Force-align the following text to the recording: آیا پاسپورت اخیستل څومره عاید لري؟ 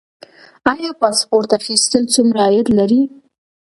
آیا 0.71 0.91
پاسپورت 1.01 1.49
اخیستل 1.59 2.03
څومره 2.13 2.39
عاید 2.47 2.67
لري؟ 2.79 3.01